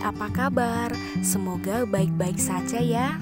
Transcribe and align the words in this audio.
Apa 0.00 0.32
kabar? 0.32 0.88
Semoga 1.20 1.84
baik-baik 1.84 2.40
saja 2.40 2.80
ya. 2.80 3.18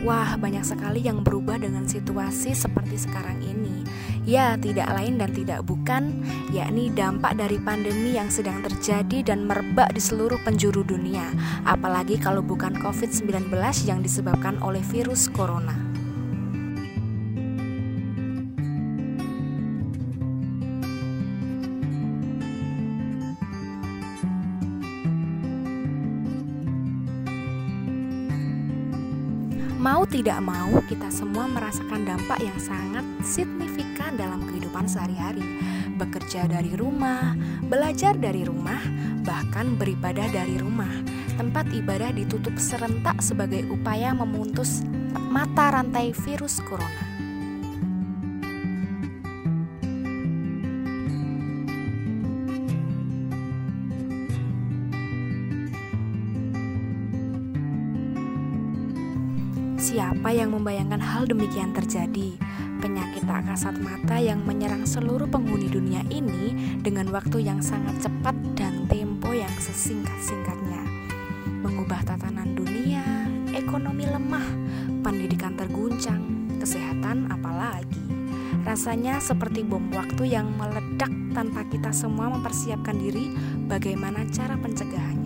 Wah, 0.00 0.40
banyak 0.40 0.64
sekali 0.64 1.04
yang 1.04 1.20
berubah 1.20 1.60
dengan 1.60 1.84
situasi 1.84 2.56
seperti 2.56 3.04
sekarang 3.04 3.36
ini. 3.44 3.84
Ya, 4.24 4.56
tidak 4.56 4.88
lain 4.96 5.20
dan 5.20 5.36
tidak 5.36 5.66
bukan, 5.68 6.24
yakni 6.56 6.88
dampak 6.92 7.36
dari 7.36 7.60
pandemi 7.60 8.16
yang 8.16 8.32
sedang 8.32 8.64
terjadi 8.64 9.32
dan 9.32 9.44
merebak 9.44 9.92
di 9.92 10.00
seluruh 10.00 10.40
penjuru 10.40 10.86
dunia, 10.86 11.28
apalagi 11.68 12.16
kalau 12.16 12.40
bukan 12.40 12.78
COVID-19 12.80 13.52
yang 13.84 14.00
disebabkan 14.00 14.56
oleh 14.64 14.80
virus 14.88 15.28
corona. 15.28 15.89
Mau 29.80 30.04
tidak 30.04 30.44
mau, 30.44 30.76
kita 30.92 31.08
semua 31.08 31.48
merasakan 31.48 32.04
dampak 32.04 32.36
yang 32.44 32.60
sangat 32.60 33.00
signifikan 33.24 34.12
dalam 34.12 34.44
kehidupan 34.44 34.84
sehari-hari. 34.84 35.40
Bekerja 35.96 36.44
dari 36.44 36.76
rumah, 36.76 37.32
belajar 37.64 38.12
dari 38.12 38.44
rumah, 38.44 38.76
bahkan 39.24 39.80
beribadah 39.80 40.28
dari 40.28 40.60
rumah. 40.60 40.92
Tempat 41.40 41.72
ibadah 41.72 42.12
ditutup 42.12 42.60
serentak 42.60 43.24
sebagai 43.24 43.64
upaya 43.72 44.12
memutus 44.12 44.84
mata 45.16 45.72
rantai 45.72 46.12
virus 46.12 46.60
corona. 46.60 47.09
Siapa 59.90 60.30
yang 60.30 60.54
membayangkan 60.54 61.02
hal 61.02 61.26
demikian 61.26 61.74
terjadi? 61.74 62.38
Penyakit 62.78 63.26
tak 63.26 63.42
kasat 63.42 63.74
mata 63.82 64.22
yang 64.22 64.38
menyerang 64.46 64.86
seluruh 64.86 65.26
penghuni 65.26 65.66
dunia 65.66 66.06
ini 66.14 66.78
dengan 66.78 67.10
waktu 67.10 67.42
yang 67.42 67.58
sangat 67.58 68.06
cepat 68.06 68.38
dan 68.54 68.86
tempo 68.86 69.34
yang 69.34 69.50
sesingkat-singkatnya. 69.58 70.86
Mengubah 71.66 72.06
tatanan 72.06 72.54
dunia, 72.54 73.02
ekonomi 73.50 74.06
lemah, 74.06 74.46
pendidikan 75.02 75.58
terguncang, 75.58 76.22
kesehatan 76.62 77.26
apalagi. 77.26 77.98
Rasanya 78.62 79.18
seperti 79.18 79.66
bom 79.66 79.90
waktu 79.90 80.38
yang 80.38 80.54
meledak 80.54 81.10
tanpa 81.34 81.66
kita 81.66 81.90
semua 81.90 82.30
mempersiapkan 82.30 82.94
diri 82.94 83.34
bagaimana 83.66 84.22
cara 84.30 84.54
pencegahannya. 84.54 85.19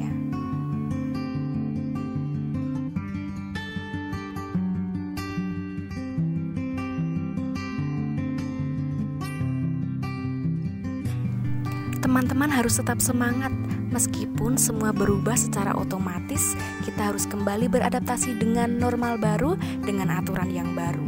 Teman-teman 12.04 12.52
harus 12.52 12.76
tetap 12.76 13.00
semangat, 13.00 13.48
meskipun 13.88 14.60
semua 14.60 14.92
berubah 14.92 15.40
secara 15.40 15.72
otomatis. 15.72 16.52
Kita 16.84 17.08
harus 17.08 17.24
kembali 17.24 17.64
beradaptasi 17.72 18.36
dengan 18.36 18.76
normal 18.76 19.16
baru, 19.16 19.56
dengan 19.80 20.12
aturan 20.12 20.52
yang 20.52 20.76
baru. 20.76 21.00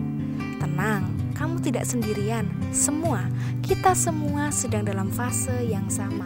Tenang, 0.56 1.04
kamu 1.36 1.60
tidak 1.60 1.84
sendirian. 1.84 2.48
Semua, 2.72 3.28
kita 3.60 3.92
semua 3.92 4.48
sedang 4.48 4.88
dalam 4.88 5.12
fase 5.12 5.68
yang 5.68 5.84
sama. 5.92 6.24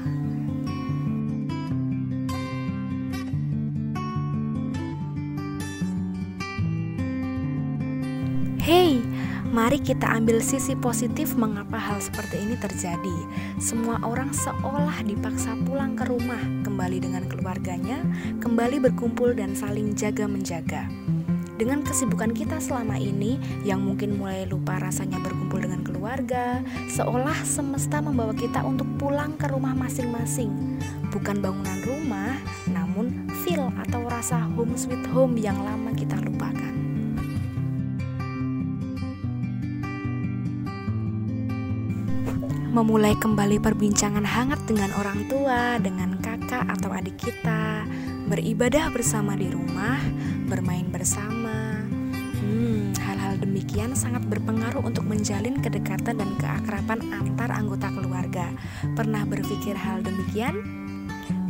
Hey, 8.62 9.02
Mari 9.50 9.82
kita 9.82 10.06
ambil 10.06 10.38
sisi 10.38 10.78
positif 10.78 11.34
mengapa 11.34 11.74
hal 11.74 11.98
seperti 11.98 12.38
ini 12.38 12.54
terjadi. 12.54 13.18
Semua 13.58 13.98
orang 14.06 14.30
seolah 14.30 15.02
dipaksa 15.02 15.58
pulang 15.66 15.98
ke 15.98 16.06
rumah, 16.06 16.38
kembali 16.62 17.02
dengan 17.02 17.26
keluarganya, 17.26 17.98
kembali 18.38 18.78
berkumpul 18.78 19.34
dan 19.34 19.58
saling 19.58 19.90
jaga-menjaga. 19.98 20.86
Dengan 21.58 21.82
kesibukan 21.82 22.30
kita 22.30 22.62
selama 22.62 22.94
ini 22.94 23.42
yang 23.66 23.82
mungkin 23.82 24.22
mulai 24.22 24.46
lupa 24.46 24.78
rasanya 24.78 25.18
berkumpul 25.18 25.58
dengan 25.58 25.82
keluarga, 25.82 26.62
seolah 26.86 27.42
semesta 27.42 27.98
membawa 27.98 28.30
kita 28.38 28.62
untuk 28.62 28.86
pulang 29.02 29.34
ke 29.34 29.50
rumah 29.50 29.74
masing-masing. 29.74 30.78
Bukan 31.10 31.42
bangunan 31.42 31.82
rumah, 31.90 32.38
namun 32.70 33.26
feel 33.42 33.66
atau 33.82 34.06
rasa 34.06 34.46
home 34.54 34.78
sweet 34.78 35.02
home 35.10 35.34
yang 35.34 35.58
lama 35.58 35.90
kita 35.90 36.14
lupakan. 36.22 36.89
Memulai 42.70 43.18
kembali 43.18 43.58
perbincangan 43.58 44.22
hangat 44.22 44.62
dengan 44.62 44.94
orang 44.94 45.26
tua, 45.26 45.74
dengan 45.82 46.14
kakak 46.22 46.70
atau 46.70 46.94
adik 46.94 47.18
kita, 47.18 47.82
beribadah 48.30 48.94
bersama 48.94 49.34
di 49.34 49.50
rumah, 49.50 49.98
bermain 50.46 50.86
bersama. 50.86 51.82
Hmm, 52.38 52.94
hal-hal 52.94 53.42
demikian 53.42 53.98
sangat 53.98 54.22
berpengaruh 54.30 54.86
untuk 54.86 55.02
menjalin 55.02 55.58
kedekatan 55.58 56.22
dan 56.22 56.30
keakraban 56.38 57.10
antar 57.10 57.50
anggota 57.50 57.90
keluarga. 57.90 58.46
Pernah 58.94 59.26
berpikir 59.26 59.74
hal 59.74 60.06
demikian? 60.06 60.62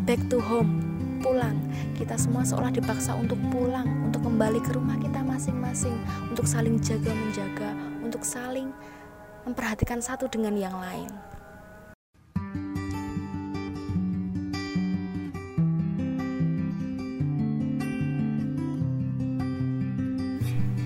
Back 0.08 0.24
to 0.32 0.40
home, 0.40 0.80
pulang. 1.20 1.60
Kita 2.00 2.16
semua 2.16 2.48
seolah 2.48 2.72
dipaksa 2.72 3.12
untuk 3.12 3.36
pulang, 3.52 4.08
untuk 4.08 4.24
kembali 4.24 4.64
ke 4.64 4.72
rumah 4.72 4.96
kita 4.96 5.20
masing-masing, 5.20 6.00
untuk 6.32 6.48
saling 6.48 6.80
jaga-menjaga, 6.80 7.76
untuk 8.00 8.24
saling 8.24 8.72
memperhatikan 9.46 10.02
satu 10.02 10.28
dengan 10.28 10.56
yang 10.56 10.76
lain. 10.76 11.10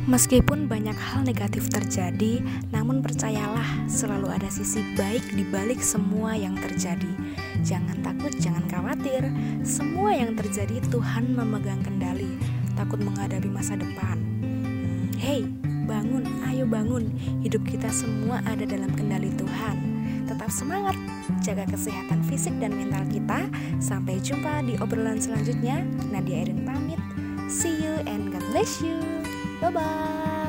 Meskipun 0.04 0.70
banyak 0.70 0.94
hal 0.94 1.26
negatif 1.26 1.66
terjadi, 1.72 2.38
namun 2.70 3.02
percayalah 3.02 3.88
selalu 3.90 4.30
ada 4.30 4.46
sisi 4.46 4.78
baik 4.94 5.34
di 5.34 5.42
balik 5.48 5.82
semua 5.82 6.36
yang 6.38 6.54
terjadi. 6.54 7.08
Jangan 7.66 7.98
takut, 8.04 8.30
jangan 8.38 8.62
khawatir. 8.70 9.26
Semua 9.66 10.14
yang 10.14 10.36
terjadi 10.38 10.78
Tuhan 10.92 11.34
memegang 11.34 11.82
kendali. 11.82 12.36
Takut 12.78 13.02
menghadapi 13.02 13.48
masa 13.50 13.80
depan. 13.80 14.20
Hey, 15.18 15.50
bangun, 15.84 16.24
ayo 16.48 16.64
bangun. 16.64 17.12
Hidup 17.44 17.62
kita 17.68 17.92
semua 17.92 18.40
ada 18.48 18.64
dalam 18.64 18.90
kendali 18.92 19.30
Tuhan. 19.36 19.76
Tetap 20.24 20.48
semangat, 20.48 20.96
jaga 21.44 21.68
kesehatan 21.68 22.24
fisik 22.24 22.56
dan 22.58 22.72
mental 22.72 23.04
kita. 23.12 23.46
Sampai 23.78 24.18
jumpa 24.24 24.64
di 24.64 24.80
obrolan 24.80 25.20
selanjutnya. 25.20 25.84
Nadia 26.08 26.48
Erin 26.48 26.64
pamit. 26.64 27.00
See 27.46 27.76
you 27.84 28.00
and 28.08 28.32
God 28.32 28.44
bless 28.50 28.80
you. 28.80 28.96
Bye 29.60 29.70
bye. 29.70 30.43